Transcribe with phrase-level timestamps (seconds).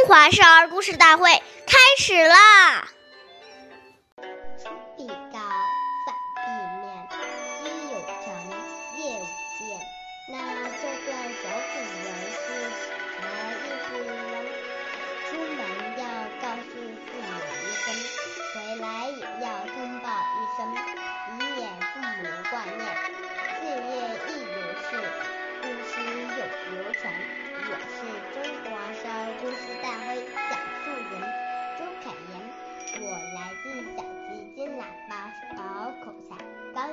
[0.00, 1.30] 中华少儿故事大会
[1.66, 2.88] 开始啦！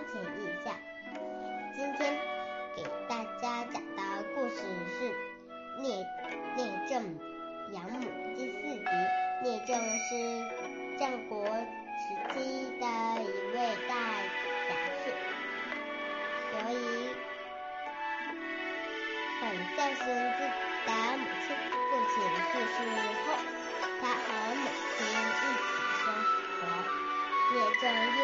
[0.07, 0.71] 钢琴艺校。
[1.75, 2.17] 今天
[2.75, 4.01] 给大家讲的
[4.33, 4.55] 故事
[4.87, 5.11] 是
[5.81, 6.05] 《聂
[6.55, 7.19] 聂政
[7.73, 7.99] 养母》
[8.35, 8.85] 第四集。
[9.43, 10.09] 聂政是
[10.97, 11.51] 战国时
[12.33, 12.35] 期
[12.79, 12.85] 的
[13.21, 13.57] 一位
[13.89, 13.91] 大
[14.67, 14.69] 侠
[15.03, 15.03] 士，
[16.51, 16.75] 所以
[19.41, 19.43] 很
[19.75, 20.05] 孝顺
[20.37, 20.49] 自己
[20.85, 21.47] 的母亲。
[21.89, 22.15] 父亲
[22.51, 22.75] 去世
[23.25, 23.27] 后，
[24.01, 24.63] 他和母
[24.95, 25.43] 亲一起
[25.99, 26.05] 生
[26.59, 26.59] 活。
[27.49, 28.19] 聂政因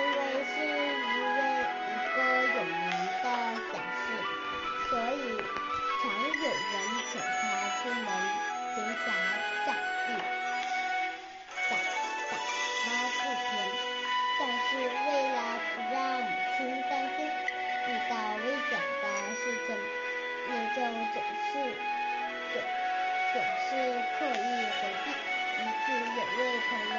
[26.69, 26.95] 朋友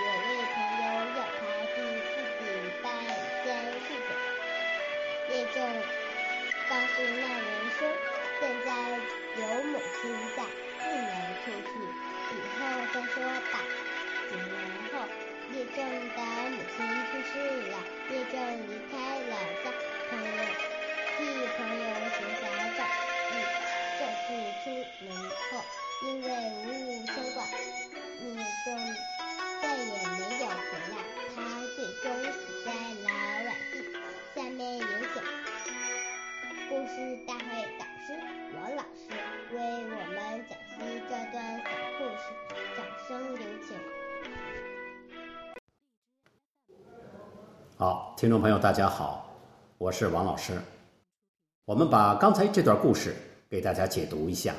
[0.00, 0.84] 有位朋友
[1.16, 1.40] 要他
[1.74, 1.76] 替
[2.12, 2.40] 自己
[2.82, 3.06] 办一
[3.44, 3.48] 件
[3.80, 4.08] 事情，
[5.28, 5.56] 聂政
[6.68, 7.80] 告诉那人说
[8.40, 8.68] ：“现在
[9.40, 10.00] 有母亲
[10.36, 10.38] 在，
[10.78, 11.72] 不能出去，
[12.30, 12.60] 以后
[12.92, 13.16] 再说
[13.52, 13.54] 吧。”
[14.28, 14.46] 几年
[14.92, 14.94] 后，
[15.50, 16.18] 聂政的
[16.50, 16.78] 母亲
[17.10, 17.32] 去世
[17.70, 17.74] 了，
[18.08, 18.34] 聂政
[18.68, 19.66] 离开了家，
[20.10, 20.28] 朋友
[21.16, 21.18] 替
[21.56, 22.42] 朋友行侠
[22.76, 22.80] 仗
[23.30, 23.34] 义。
[23.98, 24.26] 这次
[24.64, 24.66] 出
[25.04, 25.06] 门
[25.50, 25.52] 后，
[26.04, 26.26] 因为
[26.64, 26.66] 无
[47.84, 49.26] 好，听众朋友，大家好，
[49.76, 50.52] 我是王老师。
[51.64, 53.12] 我们把刚才这段故事
[53.50, 54.54] 给大家解读一下。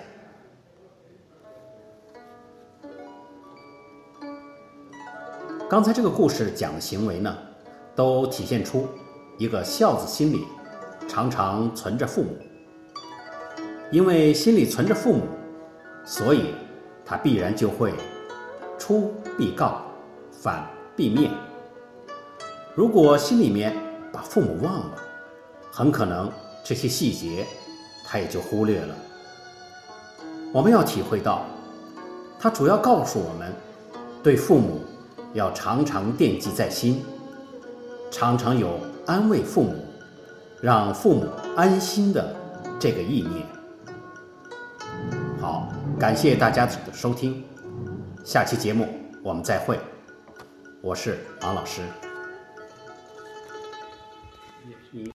[5.69, 7.33] 刚才这个故事讲的行为呢，
[7.95, 8.89] 都体现出
[9.37, 10.43] 一个孝子心里
[11.07, 12.37] 常常存着父母，
[13.89, 15.23] 因为心里存着父母，
[16.03, 16.53] 所以
[17.05, 17.93] 他必然就会
[18.77, 19.81] 出必告，
[20.29, 21.31] 反必面。
[22.75, 23.75] 如果心里面
[24.11, 24.97] 把父母忘了，
[25.71, 26.31] 很可能
[26.63, 27.45] 这些细节
[28.03, 28.95] 他也就忽略了。
[30.51, 31.45] 我们要体会到，
[32.39, 33.53] 他主要告诉我们，
[34.23, 34.81] 对父母
[35.33, 37.03] 要常常惦记在心，
[38.09, 39.75] 常常有安慰父母、
[40.59, 42.35] 让父母安心的
[42.79, 43.45] 这个意念。
[45.39, 45.69] 好，
[45.99, 47.43] 感谢大家的收听，
[48.23, 48.87] 下期节目
[49.21, 49.79] 我们再会，
[50.81, 51.83] 我是王老师。